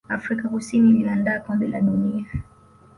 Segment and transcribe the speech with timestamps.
[0.09, 2.25] afrika kusini iliandaa kombe la dunia